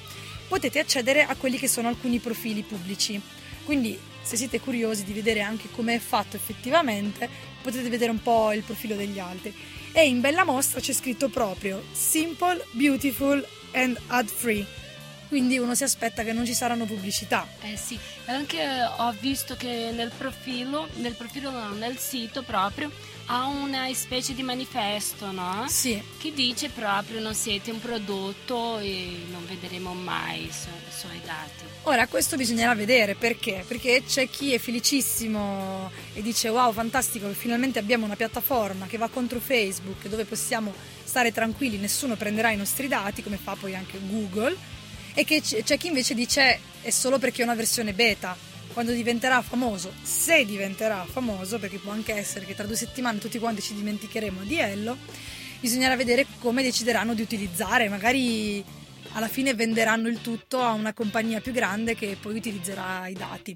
potete 0.47 0.79
accedere 0.79 1.23
a 1.23 1.35
quelli 1.35 1.57
che 1.57 1.67
sono 1.67 1.87
alcuni 1.87 2.19
profili 2.19 2.61
pubblici. 2.63 3.21
Quindi 3.63 3.97
se 4.23 4.37
siete 4.37 4.59
curiosi 4.59 5.03
di 5.03 5.13
vedere 5.13 5.41
anche 5.41 5.69
come 5.69 5.95
è 5.95 5.99
fatto 5.99 6.35
effettivamente, 6.35 7.29
potete 7.61 7.89
vedere 7.89 8.09
un 8.09 8.21
po' 8.21 8.51
il 8.53 8.63
profilo 8.63 8.95
degli 8.95 9.19
altri. 9.19 9.53
E 9.91 10.07
in 10.07 10.21
bella 10.21 10.43
mostra 10.43 10.79
c'è 10.79 10.93
scritto 10.93 11.29
proprio 11.29 11.83
Simple, 11.91 12.65
Beautiful 12.71 13.45
and 13.73 13.99
Ad 14.07 14.27
Free. 14.27 14.65
Quindi 15.27 15.57
uno 15.57 15.75
si 15.75 15.83
aspetta 15.83 16.23
che 16.23 16.31
non 16.31 16.45
ci 16.45 16.53
saranno 16.53 16.85
pubblicità. 16.85 17.47
Eh 17.61 17.75
sì, 17.75 17.97
anche 18.25 18.63
ho 18.97 19.13
visto 19.19 19.55
che 19.55 19.91
nel 19.93 20.11
profilo, 20.15 20.87
nel 20.95 21.13
profilo 21.13 21.49
no, 21.49 21.69
nel 21.69 21.97
sito 21.97 22.43
proprio, 22.43 22.91
ha 23.27 23.45
una 23.47 23.91
specie 23.93 24.33
di 24.33 24.43
manifesto, 24.43 25.31
no? 25.31 25.65
Sì, 25.67 26.01
Che 26.19 26.33
dice 26.33 26.69
proprio 26.69 27.19
non 27.19 27.33
siete 27.33 27.71
un 27.71 27.79
prodotto 27.79 28.79
e 28.79 29.23
non 29.31 29.45
vedremo 29.45 29.93
mai 29.93 30.45
i 30.45 30.51
su- 30.51 30.67
suoi 30.89 31.19
dati. 31.23 31.63
Ora 31.83 32.07
questo 32.07 32.35
bisognerà 32.35 32.73
vedere 32.75 33.15
perché? 33.15 33.63
Perché 33.67 34.03
c'è 34.05 34.29
chi 34.29 34.53
è 34.53 34.57
felicissimo 34.57 35.91
e 36.13 36.21
dice 36.21 36.49
wow 36.49 36.71
fantastico 36.71 37.27
finalmente 37.33 37.79
abbiamo 37.79 38.05
una 38.05 38.15
piattaforma 38.15 38.85
che 38.87 38.97
va 38.97 39.09
contro 39.09 39.39
Facebook 39.39 40.07
dove 40.07 40.25
possiamo 40.25 40.73
stare 41.03 41.31
tranquilli, 41.31 41.77
nessuno 41.77 42.15
prenderà 42.15 42.51
i 42.51 42.57
nostri 42.57 42.87
dati 42.87 43.21
come 43.21 43.37
fa 43.37 43.55
poi 43.59 43.75
anche 43.75 43.99
Google 44.01 44.55
e 45.13 45.25
c'è 45.25 45.77
chi 45.77 45.87
invece 45.87 46.13
dice 46.13 46.59
è 46.81 46.89
solo 46.89 47.19
perché 47.19 47.41
è 47.41 47.45
una 47.45 47.55
versione 47.55 47.93
beta. 47.93 48.35
Quando 48.73 48.91
diventerà 48.91 49.41
famoso, 49.43 49.93
se 50.01 50.45
diventerà 50.45 51.05
famoso, 51.05 51.59
perché 51.59 51.77
può 51.77 51.91
anche 51.91 52.13
essere 52.13 52.45
che 52.45 52.55
tra 52.55 52.65
due 52.65 52.75
settimane 52.75 53.19
tutti 53.19 53.37
quanti 53.37 53.61
ci 53.61 53.75
dimenticheremo 53.75 54.41
di 54.41 54.57
Ello, 54.57 54.97
bisognerà 55.59 55.95
vedere 55.95 56.25
come 56.39 56.63
decideranno 56.63 57.13
di 57.13 57.21
utilizzare, 57.21 57.87
magari 57.87 58.63
alla 59.13 59.27
fine 59.27 59.53
venderanno 59.53 60.07
il 60.07 60.21
tutto 60.21 60.59
a 60.59 60.71
una 60.71 60.91
compagnia 60.91 61.39
più 61.39 61.51
grande 61.51 61.95
che 61.95 62.17
poi 62.19 62.35
utilizzerà 62.35 63.07
i 63.07 63.13
dati. 63.13 63.55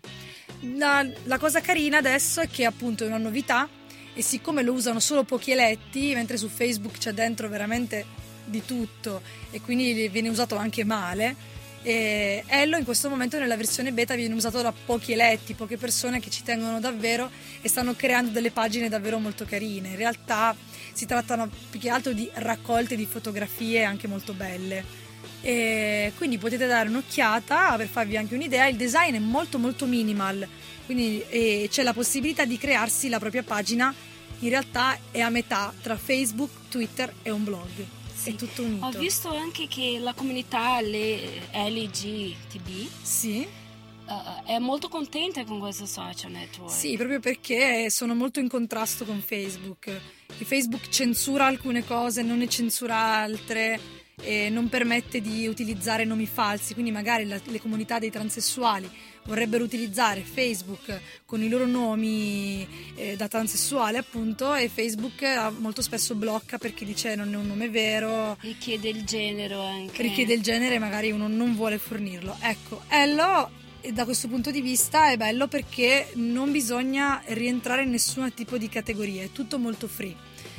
La, 0.75 1.05
la 1.23 1.37
cosa 1.39 1.61
carina 1.61 1.97
adesso 1.97 2.41
è 2.41 2.47
che 2.47 2.65
appunto 2.65 3.03
è 3.03 3.07
una 3.07 3.17
novità 3.17 3.67
e 4.13 4.21
siccome 4.21 4.61
lo 4.61 4.73
usano 4.73 4.99
solo 4.99 5.23
pochi 5.23 5.51
eletti, 5.51 6.13
mentre 6.13 6.37
su 6.37 6.47
Facebook 6.47 6.97
c'è 6.99 7.11
dentro 7.11 7.49
veramente 7.49 8.05
di 8.45 8.63
tutto 8.65 9.21
e 9.49 9.61
quindi 9.61 10.07
viene 10.09 10.29
usato 10.29 10.55
anche 10.55 10.83
male. 10.83 11.55
E 11.83 12.43
Ello 12.47 12.77
in 12.77 12.83
questo 12.83 13.07
momento 13.09 13.39
nella 13.39 13.55
versione 13.55 13.91
beta 13.93 14.15
viene 14.15 14.33
usato 14.33 14.61
da 14.61 14.73
pochi 14.73 15.13
eletti, 15.13 15.53
poche 15.53 15.77
persone 15.77 16.19
che 16.19 16.29
ci 16.29 16.43
tengono 16.43 16.79
davvero 16.79 17.29
e 17.61 17.69
stanno 17.69 17.95
creando 17.95 18.31
delle 18.31 18.51
pagine 18.51 18.89
davvero 18.89 19.19
molto 19.19 19.45
carine. 19.45 19.89
In 19.89 19.95
realtà 19.95 20.55
si 20.91 21.05
trattano 21.05 21.49
più 21.69 21.79
che 21.79 21.89
altro 21.89 22.11
di 22.11 22.29
raccolte 22.33 22.95
di 22.95 23.05
fotografie 23.05 23.83
anche 23.83 24.07
molto 24.07 24.33
belle. 24.33 25.05
E 25.41 26.11
quindi 26.17 26.37
potete 26.37 26.65
dare 26.65 26.89
un'occhiata 26.89 27.75
per 27.77 27.87
farvi 27.87 28.17
anche 28.17 28.35
un'idea. 28.35 28.67
Il 28.67 28.75
design 28.75 29.15
è 29.15 29.19
molto 29.19 29.57
molto 29.57 29.85
minimal, 29.85 30.45
quindi 30.85 31.23
c'è 31.69 31.83
la 31.83 31.93
possibilità 31.93 32.43
di 32.43 32.57
crearsi 32.57 33.07
la 33.07 33.19
propria 33.19 33.43
pagina. 33.43 33.93
In 34.39 34.49
realtà 34.49 34.97
è 35.09 35.21
a 35.21 35.29
metà 35.29 35.73
tra 35.81 35.95
Facebook, 35.95 36.49
Twitter 36.69 37.13
e 37.23 37.29
un 37.29 37.43
blog. 37.43 37.95
Sì. 38.17 38.31
È 38.31 38.35
tutto 38.35 38.63
unito. 38.63 38.85
Ho 38.85 38.91
visto 38.91 39.29
anche 39.29 39.67
che 39.67 39.99
la 39.99 40.13
comunità 40.13 40.81
le- 40.81 41.41
LGTB 41.53 42.87
Sì. 43.01 43.41
eh, 43.41 44.43
è 44.45 44.59
molto 44.59 44.87
contenta 44.89 45.43
con 45.45 45.59
questo 45.59 45.85
social 45.85 46.31
network. 46.31 46.73
Sì, 46.73 46.95
proprio 46.95 47.19
perché 47.19 47.89
sono 47.89 48.15
molto 48.15 48.39
in 48.39 48.47
contrasto 48.47 49.05
con 49.05 49.21
Facebook. 49.21 49.87
Il 50.39 50.45
Facebook 50.45 50.89
censura 50.89 51.45
alcune 51.45 51.83
cose, 51.85 52.21
non 52.21 52.39
ne 52.39 52.47
censura 52.49 52.95
altre 52.97 53.79
e 54.19 54.49
non 54.49 54.67
permette 54.67 55.21
di 55.21 55.45
utilizzare 55.47 56.03
nomi 56.03 56.25
falsi, 56.25 56.73
quindi 56.73 56.91
magari 56.91 57.25
la- 57.25 57.39
le 57.43 57.61
comunità 57.61 57.99
dei 57.99 58.09
transessuali 58.09 58.89
vorrebbero 59.27 59.63
utilizzare 59.63 60.21
Facebook 60.21 60.99
con 61.25 61.43
i 61.43 61.49
loro 61.49 61.65
nomi 61.67 62.65
eh, 62.95 63.15
da 63.15 63.27
transessuale 63.27 63.97
appunto 63.99 64.55
e 64.55 64.69
Facebook 64.69 65.21
eh, 65.21 65.37
molto 65.59 65.81
spesso 65.81 66.15
blocca 66.15 66.57
perché 66.57 66.85
dice 66.85 67.13
non 67.15 67.31
è 67.33 67.37
un 67.37 67.45
nome 67.45 67.69
vero, 67.69 68.37
Richiede 68.39 68.89
il 68.89 69.03
genere 69.03 69.53
anche. 69.53 70.01
richiede 70.01 70.33
il 70.33 70.41
genere 70.41 70.75
e 70.75 70.79
magari 70.79 71.11
uno 71.11 71.27
non 71.27 71.55
vuole 71.55 71.77
fornirlo. 71.77 72.35
Ecco, 72.41 72.81
Ello 72.87 73.49
eh, 73.81 73.91
da 73.91 74.05
questo 74.05 74.27
punto 74.27 74.49
di 74.49 74.61
vista 74.61 75.11
è 75.11 75.17
bello 75.17 75.47
perché 75.47 76.11
non 76.15 76.51
bisogna 76.51 77.21
rientrare 77.27 77.83
in 77.83 77.89
nessun 77.91 78.33
tipo 78.33 78.57
di 78.57 78.69
categoria, 78.69 79.23
è 79.23 79.31
tutto 79.31 79.59
molto 79.59 79.87
free. 79.87 80.15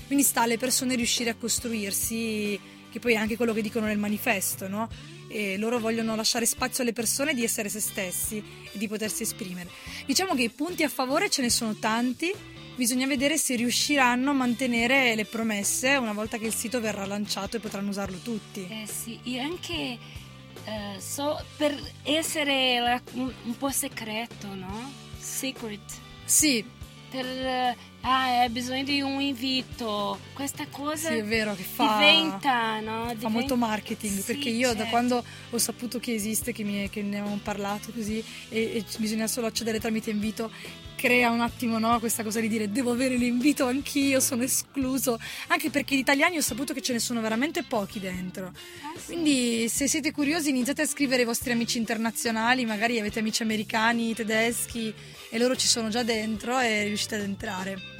Quindi 0.07 0.25
sta 0.25 0.43
alle 0.43 0.59
persone 0.59 0.95
riuscire 0.95 1.31
a 1.31 1.35
costruirsi, 1.35 2.59
che 2.91 2.99
poi 2.99 3.13
è 3.15 3.17
anche 3.17 3.37
quello 3.37 3.53
che 3.53 3.61
dicono 3.63 3.87
nel 3.87 3.99
manifesto, 3.99 4.69
no? 4.69 4.89
E 5.28 5.58
loro 5.58 5.78
vogliono 5.78 6.16
lasciare 6.16 6.47
spazio 6.47 6.82
alle 6.82 6.92
persone 6.92 7.35
di 7.35 7.44
essere 7.44 7.68
se 7.68 7.80
stessi 7.80 8.38
e 8.38 8.78
di 8.78 8.88
potersi 8.88 9.23
esprimere. 9.23 9.68
Diciamo 10.06 10.35
che 10.35 10.42
i 10.42 10.50
punti 10.50 10.82
a 10.82 10.88
favore 10.88 11.28
ce 11.28 11.42
ne 11.42 11.50
sono 11.50 11.75
tanti, 11.75 12.32
bisogna 12.76 13.06
vedere 13.06 13.37
se 13.37 13.56
riusciranno 13.56 14.30
a 14.30 14.35
mantenere 14.35 15.14
le 15.14 15.25
promesse 15.25 15.97
una 15.97 16.12
volta 16.12 16.38
che 16.38 16.47
il 16.47 16.54
sito 16.54 16.80
verrà 16.80 17.04
lanciato 17.04 17.56
e 17.56 17.61
potranno 17.61 17.90
usarlo 17.90 18.18
tutti. 18.18 18.66
Eh 18.70 18.87
sì, 18.87 19.18
e 19.25 19.38
anche 19.38 19.99
eh, 20.64 21.00
so, 21.00 21.44
per 21.56 21.78
essere 22.04 23.02
un, 23.12 23.32
un 23.44 23.56
po' 23.56 23.70
segreto, 23.70 24.54
no? 24.54 24.92
Secret. 25.18 25.80
Sì, 26.25 26.64
Per, 27.11 27.25
eh, 27.25 27.77
ah, 28.03 28.41
hai 28.41 28.49
bisogno 28.50 28.83
di 28.85 29.00
un 29.00 29.21
invito. 29.21 30.19
Questa 30.35 30.67
cosa 30.71 31.09
Sì, 31.09 31.15
è 31.17 31.25
vero 31.25 31.55
che 31.55 31.62
fa, 31.62 31.97
diventa, 31.99 32.81
no? 32.81 33.05
fa 33.07 33.12
Diventa- 33.15 33.29
molto 33.29 33.57
marketing 33.57 34.19
Sì, 34.19 34.23
perché 34.25 34.50
io 34.50 34.69
da 34.69 34.75
certo. 34.77 34.91
quando 34.91 35.25
ho 35.50 35.59
saputo 35.59 35.99
che 35.99 36.12
esiste, 36.12 36.53
che, 36.53 36.65
mi- 36.65 36.88
che 36.91 37.03
ne 37.03 37.19
avevamo 37.21 37.41
parlato 37.43 37.91
così 37.93 38.23
e, 38.50 38.61
e 38.77 38.85
bisogna 38.99 39.27
solo 39.27 39.47
accedere 39.47 39.81
tramite 39.81 40.11
invito, 40.11 40.50
crea 40.99 41.31
un 41.31 41.40
attimo 41.40 41.78
no, 41.78 42.00
questa 42.00 42.25
cosa 42.25 42.40
di 42.40 42.49
dire 42.49 42.73
devo 42.73 42.90
avere 42.90 43.14
l'invito 43.14 43.67
anch'io, 43.67 44.19
sono 44.19 44.43
escluso, 44.43 45.17
anche 45.47 45.71
perché 45.71 45.95
di 45.95 46.00
italiani 46.00 46.37
ho 46.37 46.40
saputo 46.40 46.75
che 46.75 46.83
ce 46.83 46.93
ne 46.93 46.99
sono 46.99 47.21
veramente 47.21 47.62
pochi 47.62 48.00
dentro. 48.00 48.47
Ah, 48.47 48.99
sì. 48.99 49.12
Quindi 49.12 49.69
se 49.69 49.87
siete 49.87 50.11
curiosi 50.11 50.50
iniziate 50.50 50.83
a 50.83 50.87
scrivere 50.87 51.21
ai 51.21 51.26
vostri 51.26 51.52
amici 51.52 51.78
internazionali, 51.78 52.67
magari 52.67 52.99
avete 52.99 53.21
amici 53.21 53.43
americani, 53.43 54.13
tedeschi 54.13 54.93
e 55.30 55.39
loro 55.39 55.54
ci 55.54 55.69
sono 55.69 55.89
già 55.89 56.02
dentro 56.02 56.58
e 56.58 56.82
riuscite 56.84 57.15
ad 57.15 57.23
entrare. 57.23 57.98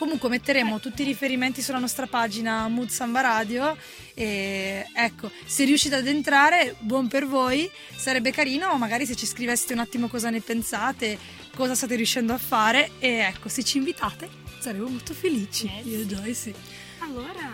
Comunque 0.00 0.30
metteremo 0.30 0.80
tutti 0.80 1.02
i 1.02 1.04
riferimenti 1.04 1.60
sulla 1.60 1.78
nostra 1.78 2.06
pagina 2.06 2.66
Mood 2.68 2.88
Samba 2.88 3.20
Radio 3.20 3.76
e 4.14 4.86
ecco, 4.94 5.30
se 5.44 5.64
riuscite 5.64 5.94
ad 5.96 6.06
entrare, 6.06 6.74
buon 6.78 7.06
per 7.06 7.26
voi, 7.26 7.70
sarebbe 7.94 8.30
carino 8.30 8.74
magari 8.78 9.04
se 9.04 9.14
ci 9.14 9.26
scriveste 9.26 9.74
un 9.74 9.78
attimo 9.80 10.08
cosa 10.08 10.30
ne 10.30 10.40
pensate, 10.40 11.18
cosa 11.54 11.74
state 11.74 11.96
riuscendo 11.96 12.32
a 12.32 12.38
fare 12.38 12.92
e 12.98 13.08
ecco, 13.18 13.50
se 13.50 13.62
ci 13.62 13.76
invitate 13.76 14.26
saremo 14.58 14.88
molto 14.88 15.12
felici. 15.12 15.66
Eh, 15.66 15.86
Io 15.86 15.98
e 15.98 16.02
sì. 16.02 16.06
Joyce. 16.06 16.54
Allora, 17.00 17.52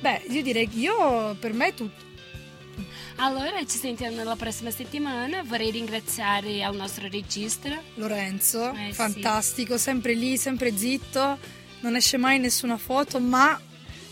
Beh, 0.00 0.24
io 0.28 0.42
direi 0.42 0.68
che 0.68 0.76
io 0.78 1.34
per 1.36 1.54
me 1.54 1.68
è 1.68 1.74
tutto. 1.74 2.04
allora 3.16 3.64
ci 3.64 3.78
sentiamo 3.78 4.22
la 4.22 4.36
prossima 4.36 4.70
settimana. 4.70 5.42
Vorrei 5.42 5.70
ringraziare 5.70 6.62
al 6.62 6.76
nostro 6.76 7.08
regista. 7.08 7.70
Lorenzo, 7.94 8.72
Eh, 8.72 8.88
sì. 8.88 8.92
fantastico, 8.92 9.78
sempre 9.78 10.12
lì, 10.12 10.36
sempre 10.36 10.76
zitto, 10.76 11.60
non 11.82 11.94
esce 11.94 12.16
mai 12.16 12.38
nessuna 12.38 12.76
foto, 12.78 13.20
ma 13.20 13.60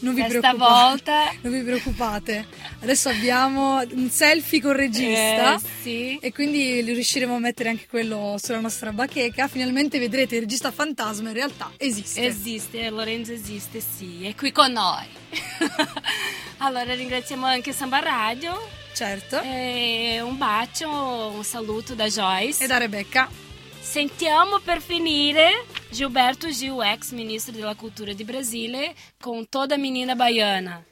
non 0.00 0.14
vi 0.14 0.22
volta 0.56 1.30
Non 1.42 1.52
vi 1.52 1.62
preoccupate. 1.62 2.46
Adesso 2.80 3.08
abbiamo 3.10 3.80
un 3.92 4.08
selfie 4.10 4.60
col 4.60 4.74
regista. 4.74 5.56
Eh, 5.56 5.60
sì. 5.82 6.18
E 6.20 6.32
quindi 6.32 6.80
riusciremo 6.80 7.34
a 7.34 7.38
mettere 7.38 7.68
anche 7.68 7.86
quello 7.88 8.36
sulla 8.42 8.60
nostra 8.60 8.92
bacheca. 8.92 9.48
Finalmente 9.48 9.98
vedrete 9.98 10.36
il 10.36 10.42
regista 10.42 10.70
fantasma 10.70 11.28
in 11.28 11.34
realtà 11.34 11.70
esiste. 11.76 12.24
Esiste, 12.24 12.88
Lorenzo 12.90 13.32
esiste, 13.32 13.80
sì, 13.80 14.26
è 14.26 14.34
qui 14.34 14.52
con 14.52 14.72
noi. 14.72 15.06
allora 16.58 16.94
ringraziamo 16.94 17.46
anche 17.46 17.72
Samba 17.72 18.00
Radio. 18.00 18.58
certo. 18.94 19.40
E 19.42 20.20
un 20.22 20.36
bacio, 20.38 20.88
un 20.88 21.44
saluto 21.44 21.94
da 21.94 22.06
Joyce. 22.06 22.64
E 22.64 22.66
da 22.66 22.78
Rebecca. 22.78 23.48
Sentiamo 23.80 24.60
per 24.60 24.80
finire 24.80 25.64
Gilberto 25.90 26.48
Gil, 26.48 26.80
ex 26.82 27.10
ministro 27.10 27.52
della 27.52 27.74
cultura 27.74 28.12
di 28.12 28.22
Brasile, 28.22 28.94
com 29.18 29.44
toda 29.48 29.76
menina 29.76 30.14
baiana. 30.14 30.84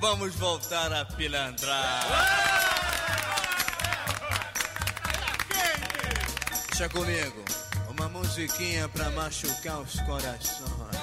Vamos 0.00 0.34
voltar 0.36 0.92
a 0.92 1.04
pilantrar. 1.04 2.06
Deixa 6.68 6.88
comigo, 6.88 7.44
uma 7.88 8.08
musiquinha 8.08 8.88
pra 8.88 9.10
machucar 9.10 9.80
os 9.80 10.00
corações. 10.02 10.97